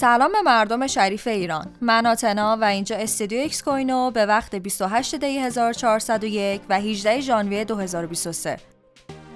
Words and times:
سلام 0.00 0.32
به 0.32 0.42
مردم 0.42 0.86
شریف 0.86 1.26
ایران. 1.26 1.66
من 1.80 2.06
آتنا 2.06 2.58
و 2.60 2.64
اینجا 2.64 2.96
استودیو 2.96 3.40
اکس 3.44 3.62
کوینو 3.62 4.10
به 4.10 4.26
وقت 4.26 4.54
28 4.54 5.14
دی 5.14 5.38
1401 5.38 6.60
و 6.68 6.80
18 6.80 7.20
ژانویه 7.20 7.64
2023 7.64 8.56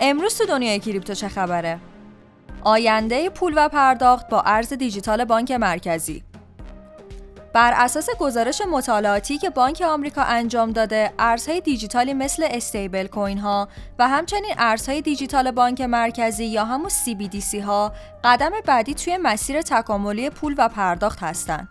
امروز 0.00 0.38
تو 0.38 0.46
دنیای 0.46 0.78
کریپتو 0.78 1.14
چه 1.14 1.28
خبره؟ 1.28 1.78
آینده 2.64 3.30
پول 3.30 3.54
و 3.56 3.68
پرداخت 3.68 4.28
با 4.28 4.42
ارز 4.46 4.72
دیجیتال 4.72 5.24
بانک 5.24 5.50
مرکزی. 5.50 6.22
بر 7.58 7.74
اساس 7.76 8.08
گزارش 8.18 8.62
مطالعاتی 8.70 9.38
که 9.38 9.50
بانک 9.50 9.82
آمریکا 9.86 10.22
انجام 10.22 10.70
داده، 10.70 11.12
ارزهای 11.18 11.60
دیجیتالی 11.60 12.14
مثل 12.14 12.48
stablecoin 12.50 13.38
ها 13.38 13.68
و 13.98 14.08
همچنین 14.08 14.54
ارزهای 14.58 15.02
دیجیتال 15.02 15.50
بانک 15.50 15.80
مرکزی 15.80 16.44
یا 16.44 16.64
همون 16.64 16.90
CBDC 16.90 17.54
ها 17.54 17.92
قدم 18.24 18.50
بعدی 18.66 18.94
توی 18.94 19.16
مسیر 19.16 19.62
تکاملی 19.62 20.30
پول 20.30 20.54
و 20.58 20.68
پرداخت 20.68 21.22
هستند. 21.22 21.68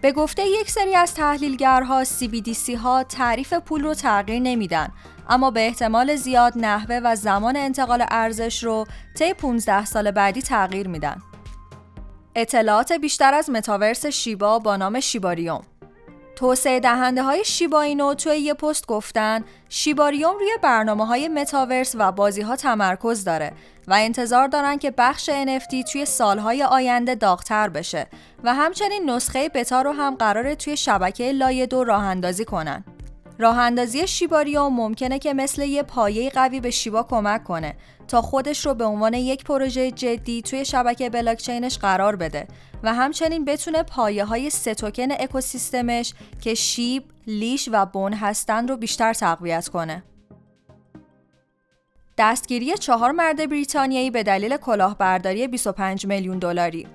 به 0.00 0.12
گفته 0.12 0.42
یک 0.46 0.70
سری 0.70 0.94
از 0.94 1.14
تحلیلگرها 1.14 2.04
CBDC 2.04 2.70
ها 2.70 3.02
تعریف 3.02 3.52
پول 3.52 3.82
رو 3.82 3.94
تغییر 3.94 4.42
نمیدن 4.42 4.88
اما 5.28 5.50
به 5.50 5.66
احتمال 5.66 6.16
زیاد 6.16 6.52
نحوه 6.56 7.00
و 7.04 7.16
زمان 7.16 7.56
انتقال 7.56 8.04
ارزش 8.10 8.64
رو 8.64 8.86
طی 9.18 9.34
15 9.34 9.84
سال 9.84 10.10
بعدی 10.10 10.42
تغییر 10.42 10.88
میدن. 10.88 11.22
اطلاعات 12.36 12.92
بیشتر 12.92 13.34
از 13.34 13.50
متاورس 13.50 14.06
شیبا 14.06 14.58
با 14.58 14.76
نام 14.76 15.00
شیباریوم 15.00 15.62
توسعه 16.36 16.80
دهنده 16.80 17.22
های 17.22 17.44
شیبا 17.44 17.80
اینو 17.80 18.14
توی 18.14 18.36
یه 18.38 18.54
پست 18.54 18.86
گفتن 18.86 19.44
شیباریوم 19.68 20.34
روی 20.34 20.50
برنامه 20.62 21.06
های 21.06 21.28
متاورس 21.28 21.94
و 21.98 22.12
بازی 22.12 22.42
ها 22.42 22.56
تمرکز 22.56 23.24
داره 23.24 23.52
و 23.88 23.94
انتظار 23.98 24.48
دارن 24.48 24.78
که 24.78 24.90
بخش 24.90 25.30
NFT 25.30 25.92
توی 25.92 26.04
سالهای 26.04 26.62
آینده 26.62 27.14
داغتر 27.14 27.68
بشه 27.68 28.06
و 28.44 28.54
همچنین 28.54 29.10
نسخه 29.10 29.48
بتا 29.48 29.82
رو 29.82 29.92
هم 29.92 30.14
قراره 30.14 30.54
توی 30.54 30.76
شبکه 30.76 31.32
لایه 31.32 31.66
دو 31.66 31.84
راه 31.84 32.04
اندازی 32.04 32.44
کنن. 32.44 32.84
راه 33.38 33.58
اندازی 33.58 34.06
شیباریوم 34.06 34.72
ممکنه 34.76 35.18
که 35.18 35.34
مثل 35.34 35.62
یه 35.62 35.82
پایه 35.82 36.30
قوی 36.30 36.60
به 36.60 36.70
شیبا 36.70 37.02
کمک 37.02 37.44
کنه 37.44 37.76
تا 38.08 38.22
خودش 38.22 38.66
رو 38.66 38.74
به 38.74 38.84
عنوان 38.84 39.14
یک 39.14 39.44
پروژه 39.44 39.90
جدی 39.90 40.42
توی 40.42 40.64
شبکه 40.64 41.10
بلاکچینش 41.10 41.78
قرار 41.78 42.16
بده 42.16 42.46
و 42.82 42.94
همچنین 42.94 43.44
بتونه 43.44 43.82
پایه 43.82 44.24
های 44.24 44.50
ستوکن 44.50 45.12
اکوسیستمش 45.12 46.14
که 46.40 46.54
شیب، 46.54 47.04
لیش 47.26 47.68
و 47.72 47.86
بون 47.86 48.12
هستن 48.12 48.68
رو 48.68 48.76
بیشتر 48.76 49.12
تقویت 49.12 49.68
کنه. 49.68 50.02
دستگیری 52.18 52.74
چهار 52.74 53.10
مرد 53.10 53.48
بریتانیایی 53.50 54.10
به 54.10 54.22
دلیل 54.22 54.56
کلاهبرداری 54.56 55.48
25 55.48 56.06
میلیون 56.06 56.38
دلاری 56.38 56.86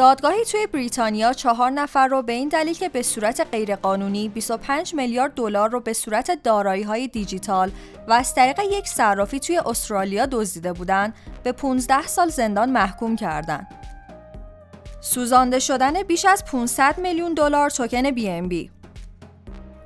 دادگاهی 0.00 0.44
توی 0.44 0.66
بریتانیا 0.66 1.32
چهار 1.32 1.70
نفر 1.70 2.08
رو 2.08 2.22
به 2.22 2.32
این 2.32 2.48
دلیل 2.48 2.74
که 2.74 2.88
به 2.88 3.02
صورت 3.02 3.46
غیرقانونی 3.52 4.28
25 4.28 4.94
میلیارد 4.94 5.34
دلار 5.34 5.70
رو 5.70 5.80
به 5.80 5.92
صورت 5.92 6.42
دارایی 6.42 6.82
های 6.82 7.08
دیجیتال 7.08 7.70
و 8.08 8.12
از 8.12 8.34
طریق 8.34 8.60
یک 8.70 8.88
صرافی 8.88 9.40
توی 9.40 9.58
استرالیا 9.58 10.26
دزدیده 10.26 10.72
بودند 10.72 11.14
به 11.42 11.52
15 11.52 12.06
سال 12.06 12.28
زندان 12.28 12.70
محکوم 12.70 13.16
کردند. 13.16 13.66
سوزانده 15.00 15.58
شدن 15.58 16.02
بیش 16.02 16.24
از 16.24 16.44
500 16.44 16.98
میلیون 16.98 17.34
دلار 17.34 17.70
توکن 17.70 18.10
بی 18.10 18.70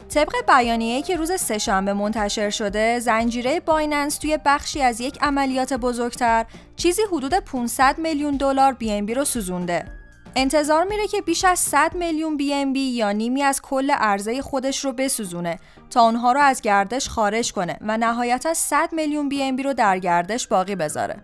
طبق 0.09 0.33
بیانیه‌ای 0.49 1.03
که 1.03 1.17
روز 1.17 1.33
سهشنبه 1.33 1.93
منتشر 1.93 2.51
شده، 2.51 3.01
زنجیره 3.01 3.61
بایننس 3.61 4.19
توی 4.19 4.39
بخشی 4.45 4.83
از 4.83 5.01
یک 5.01 5.19
عملیات 5.23 5.73
بزرگتر 5.73 6.47
چیزی 6.77 7.03
حدود 7.13 7.35
500 7.35 7.99
میلیون 7.99 8.37
دلار 8.37 8.73
بی 8.73 9.15
رو 9.15 9.25
سوزونده. 9.25 10.04
انتظار 10.37 10.85
میره 10.85 11.07
که 11.07 11.21
بیش 11.21 11.45
از 11.45 11.59
100 11.59 11.95
میلیون 11.95 12.37
بی 12.37 12.55
ام 12.55 12.73
بی 12.73 12.81
یا 12.81 13.13
نیمی 13.13 13.43
از 13.43 13.63
کل 13.63 13.91
عرضه 13.91 14.43
خودش 14.43 14.85
رو 14.85 14.93
بسوزونه 14.93 15.59
تا 15.91 16.01
اونها 16.01 16.33
رو 16.33 16.41
از 16.41 16.61
گردش 16.61 17.09
خارج 17.09 17.53
کنه 17.53 17.79
و 17.81 17.97
نهایتا 17.97 18.55
100 18.55 18.89
میلیون 18.93 19.29
بی 19.29 19.43
ام 19.43 19.57
بی 19.57 19.63
رو 19.63 19.73
در 19.75 19.99
گردش 19.99 20.47
باقی 20.47 20.77
بذاره. 20.77 21.17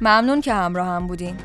ممنون 0.00 0.40
که 0.40 0.54
همراه 0.54 0.86
هم 0.86 1.06
بودین. 1.06 1.36